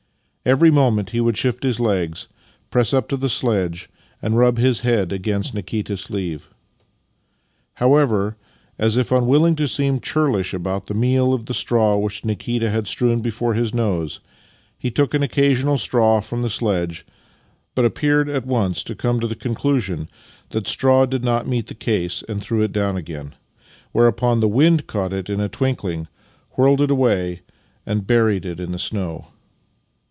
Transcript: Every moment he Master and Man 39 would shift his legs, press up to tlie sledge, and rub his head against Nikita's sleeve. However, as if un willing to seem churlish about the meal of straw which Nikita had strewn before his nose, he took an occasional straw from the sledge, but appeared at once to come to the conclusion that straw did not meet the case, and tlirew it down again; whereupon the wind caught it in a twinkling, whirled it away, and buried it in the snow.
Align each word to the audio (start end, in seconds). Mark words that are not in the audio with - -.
Every 0.43 0.71
moment 0.71 1.11
he 1.11 1.19
Master 1.19 1.19
and 1.19 1.25
Man 1.25 1.25
39 1.25 1.25
would 1.25 1.37
shift 1.37 1.63
his 1.63 1.79
legs, 1.79 2.27
press 2.71 2.93
up 2.95 3.07
to 3.09 3.17
tlie 3.19 3.29
sledge, 3.29 3.89
and 4.23 4.35
rub 4.39 4.57
his 4.57 4.79
head 4.79 5.11
against 5.11 5.53
Nikita's 5.53 6.01
sleeve. 6.01 6.49
However, 7.75 8.37
as 8.79 8.97
if 8.97 9.11
un 9.13 9.27
willing 9.27 9.55
to 9.57 9.67
seem 9.67 9.99
churlish 9.99 10.51
about 10.55 10.87
the 10.87 10.95
meal 10.95 11.35
of 11.35 11.47
straw 11.55 11.95
which 11.97 12.25
Nikita 12.25 12.71
had 12.71 12.87
strewn 12.87 13.21
before 13.21 13.53
his 13.53 13.71
nose, 13.71 14.19
he 14.79 14.89
took 14.89 15.13
an 15.13 15.21
occasional 15.21 15.77
straw 15.77 16.21
from 16.21 16.41
the 16.41 16.49
sledge, 16.49 17.05
but 17.75 17.85
appeared 17.85 18.27
at 18.27 18.47
once 18.47 18.83
to 18.85 18.95
come 18.95 19.19
to 19.19 19.27
the 19.27 19.35
conclusion 19.35 20.09
that 20.49 20.67
straw 20.67 21.05
did 21.05 21.23
not 21.23 21.47
meet 21.47 21.67
the 21.67 21.75
case, 21.75 22.23
and 22.27 22.41
tlirew 22.41 22.63
it 22.63 22.71
down 22.71 22.97
again; 22.97 23.35
whereupon 23.91 24.39
the 24.39 24.47
wind 24.47 24.87
caught 24.87 25.13
it 25.13 25.29
in 25.29 25.39
a 25.39 25.47
twinkling, 25.47 26.07
whirled 26.53 26.81
it 26.81 26.89
away, 26.89 27.41
and 27.85 28.07
buried 28.07 28.43
it 28.43 28.59
in 28.59 28.71
the 28.71 28.79
snow. 28.79 29.27